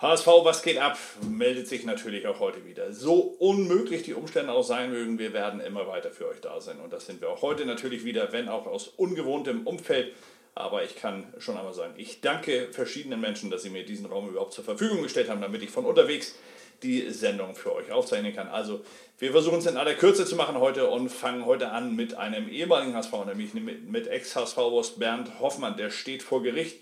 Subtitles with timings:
[0.00, 0.96] HSV, was geht ab?
[1.28, 2.90] Meldet sich natürlich auch heute wieder.
[2.90, 6.80] So unmöglich die Umstände auch sein mögen, wir werden immer weiter für euch da sein.
[6.80, 10.14] Und das sind wir auch heute natürlich wieder, wenn auch aus ungewohntem Umfeld.
[10.54, 14.30] Aber ich kann schon einmal sagen, ich danke verschiedenen Menschen, dass sie mir diesen Raum
[14.30, 16.34] überhaupt zur Verfügung gestellt haben, damit ich von unterwegs
[16.82, 18.48] die Sendung für euch aufzeichnen kann.
[18.48, 18.80] Also
[19.18, 22.48] wir versuchen es in aller Kürze zu machen heute und fangen heute an mit einem
[22.48, 25.76] ehemaligen HSV, nämlich mit Ex-HSV-Boss Bernd Hoffmann.
[25.76, 26.78] Der steht vor Gericht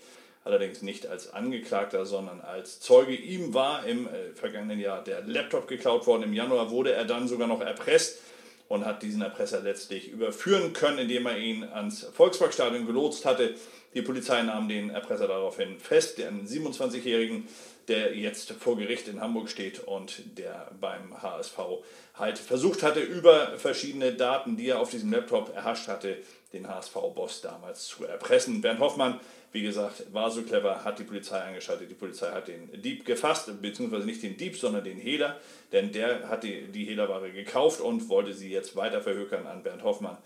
[0.49, 3.15] allerdings nicht als Angeklagter, sondern als Zeuge.
[3.15, 6.23] Ihm war im äh, vergangenen Jahr der Laptop geklaut worden.
[6.23, 8.19] Im Januar wurde er dann sogar noch erpresst
[8.67, 13.55] und hat diesen Erpresser letztlich überführen können, indem er ihn ans Volksparkstadion gelotst hatte.
[13.93, 17.47] Die Polizei nahm den Erpresser daraufhin fest, den 27-Jährigen,
[17.87, 21.57] der jetzt vor Gericht in Hamburg steht und der beim HSV
[22.13, 26.17] halt versucht hatte, über verschiedene Daten, die er auf diesem Laptop erhascht hatte,
[26.53, 28.61] den HSV-Boss damals zu erpressen.
[28.61, 29.19] Bernd Hoffmann
[29.51, 31.89] wie gesagt, war so clever, hat die Polizei eingeschaltet.
[31.89, 35.37] Die Polizei hat den Dieb gefasst, beziehungsweise nicht den Dieb, sondern den Hehler,
[35.71, 39.83] denn der hat die, die Hehlerware gekauft und wollte sie jetzt weiter verhökern an Bernd
[39.83, 40.17] Hoffmann.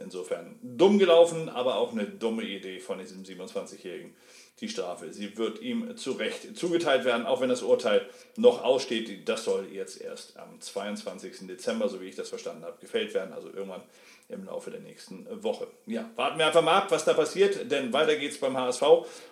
[0.00, 4.14] Insofern dumm gelaufen, aber auch eine dumme Idee von diesem 27-Jährigen.
[4.60, 9.28] Die Strafe, sie wird ihm zu Recht zugeteilt werden, auch wenn das Urteil noch aussteht.
[9.28, 11.46] Das soll jetzt erst am 22.
[11.46, 13.32] Dezember, so wie ich das verstanden habe, gefällt werden.
[13.32, 13.82] Also irgendwann
[14.28, 15.66] im Laufe der nächsten Woche.
[15.86, 18.82] Ja, warten wir einfach mal ab, was da passiert, denn weiter geht es beim HSV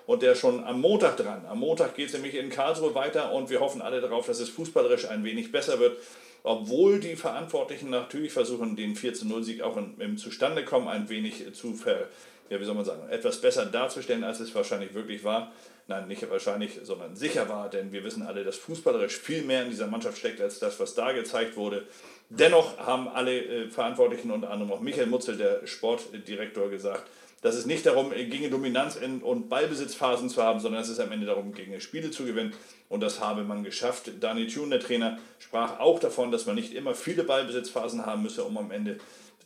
[0.06, 1.46] und der schon am Montag dran.
[1.46, 4.48] Am Montag geht es nämlich in Karlsruhe weiter und wir hoffen alle darauf, dass es
[4.48, 5.98] fußballerisch ein wenig besser wird.
[6.42, 12.08] Obwohl die Verantwortlichen natürlich versuchen, den 4-0-Sieg auch im Zustandekommen ein wenig zu ver,
[12.48, 15.52] ja, wie soll man sagen, etwas besser darzustellen, als es wahrscheinlich wirklich war.
[15.88, 19.70] Nein, nicht wahrscheinlich, sondern sicher war, denn wir wissen alle, dass fußballerisch viel mehr in
[19.70, 21.86] dieser Mannschaft steckt, als das, was da gezeigt wurde.
[22.28, 27.08] Dennoch haben alle äh, Verantwortlichen, unter anderem auch Michael Mutzel, der Sportdirektor, gesagt,
[27.40, 31.12] dass es nicht darum ginge, Dominanz in, und Ballbesitzphasen zu haben, sondern dass es am
[31.12, 32.52] Ende darum ginge, Spiele zu gewinnen.
[32.88, 34.10] Und das habe man geschafft.
[34.20, 38.44] Daniel Thune, der Trainer, sprach auch davon, dass man nicht immer viele Ballbesitzphasen haben müsse,
[38.44, 38.98] um am Ende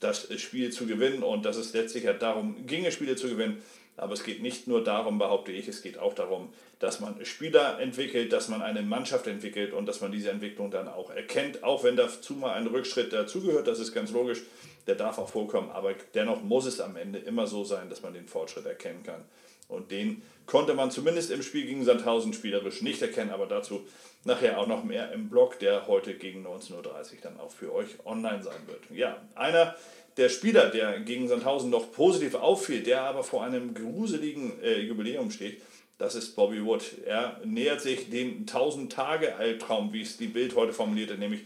[0.02, 1.22] das Spiel zu gewinnen.
[1.22, 3.62] Und dass es letztlich ja darum ginge, Spiele zu gewinnen.
[3.96, 7.78] Aber es geht nicht nur darum, behaupte ich, es geht auch darum, dass man Spieler
[7.78, 11.84] entwickelt, dass man eine Mannschaft entwickelt und dass man diese Entwicklung dann auch erkennt, auch
[11.84, 14.42] wenn dazu mal ein Rückschritt dazugehört, das ist ganz logisch,
[14.86, 18.14] der darf auch vorkommen, aber dennoch muss es am Ende immer so sein, dass man
[18.14, 19.24] den Fortschritt erkennen kann.
[19.68, 23.86] Und den konnte man zumindest im Spiel gegen Sandhausen spielerisch nicht erkennen, aber dazu
[24.24, 26.82] nachher auch noch mehr im Blog, der heute gegen 19.30 Uhr
[27.22, 28.80] dann auch für euch online sein wird.
[28.96, 29.74] Ja, einer
[30.16, 35.30] der Spieler, der gegen Sandhausen noch positiv auffiel, der aber vor einem gruseligen äh, Jubiläum
[35.30, 35.62] steht,
[35.98, 36.82] das ist Bobby Wood.
[37.06, 41.42] Er nähert sich dem 1000-Tage-Albtraum, wie es die Bild heute formulierte, nämlich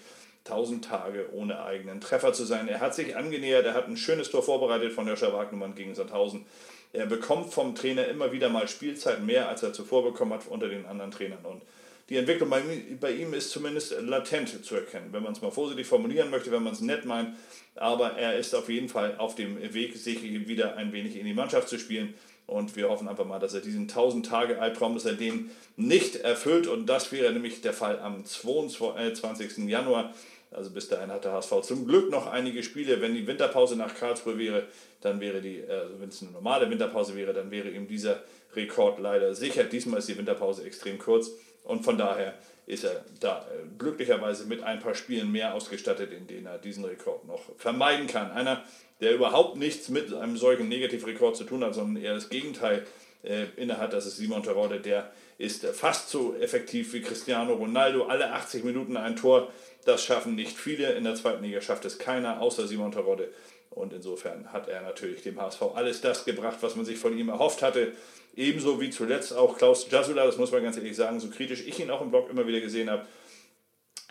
[0.47, 2.69] 1000 Tage ohne eigenen Treffer zu sein.
[2.69, 6.47] Er hat sich angenähert, er hat ein schönes Tor vorbereitet von Joscha Wagnermann gegen Sandhausen.
[6.93, 10.69] Er bekommt vom Trainer immer wieder mal Spielzeit mehr, als er zuvor bekommen hat unter
[10.69, 11.45] den anderen Trainern.
[11.45, 11.62] Und
[12.09, 12.62] die Entwicklung bei,
[13.01, 16.62] bei ihm ist zumindest latent zu erkennen, wenn man es mal vorsichtig formulieren möchte, wenn
[16.62, 17.37] man es nett meint.
[17.75, 21.35] Aber er ist auf jeden Fall auf dem Weg, sich wieder ein wenig in die
[21.35, 22.15] Mannschaft zu spielen.
[22.47, 26.69] Und wir hoffen einfach mal, dass er diesen 1000-Tage-Albtraum, dass er den nicht erfüllt.
[26.69, 29.59] Und das wäre nämlich der Fall am 22.
[29.69, 30.15] Januar.
[30.51, 33.01] Also bis dahin hat der HSV zum Glück noch einige Spiele.
[33.01, 34.67] Wenn die Winterpause nach Karlsruhe wäre,
[35.01, 38.23] dann wäre die, also wenn es eine normale Winterpause wäre, dann wäre ihm dieser
[38.55, 39.65] Rekord leider sicher.
[39.65, 41.31] Diesmal ist die Winterpause extrem kurz.
[41.65, 42.35] Und von daher
[42.67, 46.85] ist er da äh, glücklicherweise mit ein paar Spielen mehr ausgestattet, in denen er diesen
[46.85, 48.31] Rekord noch vermeiden kann.
[48.31, 48.65] Einer,
[49.01, 52.87] der überhaupt nichts mit einem solchen Negativrekord zu tun hat, sondern eher das Gegenteil
[53.26, 58.06] äh, innehat, das ist Simon Terodde, der ist fast so effektiv wie Cristiano Ronaldo.
[58.06, 59.53] Alle 80 Minuten ein Tor,
[59.84, 60.92] das schaffen nicht viele.
[60.92, 63.31] In der zweiten Liga schafft es keiner, außer Simon Terodde.
[63.70, 67.28] Und insofern hat er natürlich dem HSV alles das gebracht, was man sich von ihm
[67.28, 67.92] erhofft hatte.
[68.34, 71.78] Ebenso wie zuletzt auch Klaus Jasula, das muss man ganz ehrlich sagen, so kritisch ich
[71.78, 73.06] ihn auch im Blog immer wieder gesehen habe.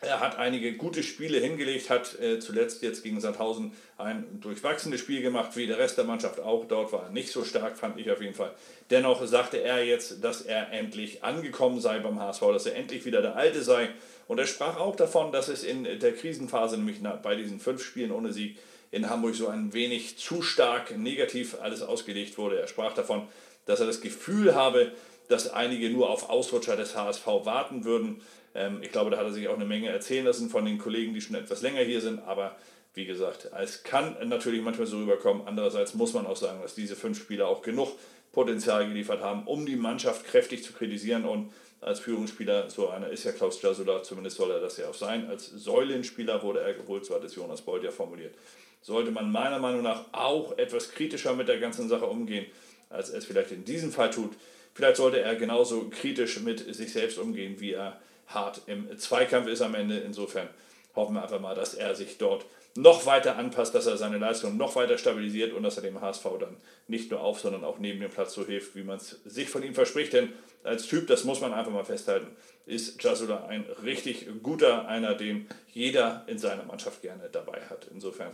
[0.06, 5.22] Er hat einige gute Spiele hingelegt, hat äh, zuletzt jetzt gegen Sandhausen ein durchwachsenes Spiel
[5.22, 6.66] gemacht, wie der Rest der Mannschaft auch.
[6.66, 8.54] Dort war er nicht so stark, fand ich auf jeden Fall.
[8.92, 13.22] Dennoch sagte er jetzt, dass er endlich angekommen sei beim HSV, dass er endlich wieder
[13.22, 13.90] der Alte sei.
[14.28, 18.12] Und er sprach auch davon, dass es in der Krisenphase, nämlich bei diesen fünf Spielen
[18.12, 18.58] ohne Sieg
[18.92, 22.60] in Hamburg, so ein wenig zu stark negativ alles ausgelegt wurde.
[22.60, 23.28] Er sprach davon,
[23.66, 24.92] dass er das Gefühl habe,
[25.30, 28.22] dass einige nur auf Ausrutscher des HSV warten würden.
[28.54, 31.14] Ähm, ich glaube, da hat er sich auch eine Menge erzählen lassen von den Kollegen,
[31.14, 32.20] die schon etwas länger hier sind.
[32.28, 32.56] Aber
[32.94, 35.44] wie gesagt, es kann natürlich manchmal so rüberkommen.
[35.46, 37.90] Andererseits muss man auch sagen, dass diese fünf Spieler auch genug
[38.32, 41.26] Potenzial geliefert haben, um die Mannschaft kräftig zu kritisieren.
[41.26, 41.52] Und
[41.82, 45.28] als Führungsspieler, so einer ist ja Klaus Jasula, zumindest soll er das ja auch sein.
[45.30, 48.36] Als Säulenspieler wurde er geholt, so hat es Jonas Bold ja formuliert.
[48.82, 52.46] Sollte man meiner Meinung nach auch etwas kritischer mit der ganzen Sache umgehen
[52.90, 54.32] als er es vielleicht in diesem Fall tut.
[54.76, 59.62] Vielleicht sollte er genauso kritisch mit sich selbst umgehen, wie er hart im Zweikampf ist
[59.62, 60.00] am Ende.
[60.00, 60.50] Insofern
[60.96, 62.46] hoffen wir einfach mal, dass er sich dort
[62.76, 66.26] noch weiter anpasst, dass er seine Leistung noch weiter stabilisiert und dass er dem HSV
[66.42, 66.58] dann
[66.90, 69.64] nicht nur auf, sondern auch neben dem Platz so hilft, wie man es sich von
[69.64, 70.12] ihm verspricht.
[70.12, 70.34] Denn
[70.66, 72.28] als Typ, das muss man einfach mal festhalten,
[72.66, 77.88] ist Jasula ein richtig guter, einer, den jeder in seiner Mannschaft gerne dabei hat.
[77.94, 78.32] Insofern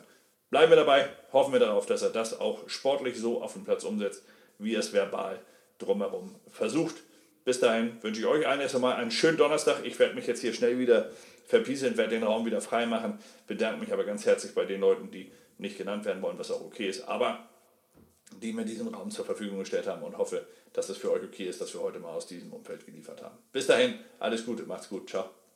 [0.49, 3.83] bleiben wir dabei, hoffen wir darauf, dass er das auch sportlich so auf dem Platz
[3.83, 4.23] umsetzt,
[4.57, 5.39] wie er es verbal
[5.81, 6.95] drumherum versucht.
[7.43, 9.83] Bis dahin wünsche ich euch allen erst einmal einen schönen Donnerstag.
[9.83, 11.09] Ich werde mich jetzt hier schnell wieder
[11.47, 13.19] verpieseln, werde den Raum wieder frei machen.
[13.47, 16.61] Bedanke mich aber ganz herzlich bei den Leuten, die nicht genannt werden wollen, was auch
[16.61, 17.47] okay ist, aber
[18.41, 21.45] die mir diesen Raum zur Verfügung gestellt haben und hoffe, dass es für euch okay
[21.45, 23.37] ist, dass wir heute mal aus diesem Umfeld geliefert haben.
[23.51, 25.40] Bis dahin, alles Gute, macht's gut, ciao.